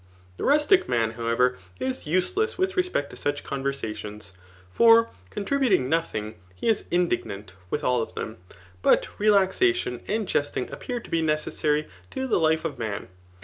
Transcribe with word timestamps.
Tne 0.39 0.47
rustic 0.47 0.89
man, 0.89 1.11
however, 1.11 1.59
is 1.79 2.07
useless 2.07 2.57
with 2.57 2.75
respect 2.75 3.11
to 3.11 3.15
toch 3.15 3.43
conversations; 3.43 4.33
fot 4.71 5.13
contributing 5.29 5.89
nothing, 5.89 6.39
he 6.55 6.69
is 6.69 6.85
indignant 6.89 7.53
with 7.69 7.83
all 7.83 8.01
of 8.01 8.15
them; 8.15 8.37
But 8.81 9.07
relaxation 9.19 10.01
and 10.07 10.25
jestitig 10.27 10.71
appear 10.71 11.01
to 11.01 11.09
be 11.11 11.21
necessary 11.21 11.85
to 12.09 12.25
the 12.25 12.39
life 12.39 12.65
of 12.65 12.79
man. 12.79 13.09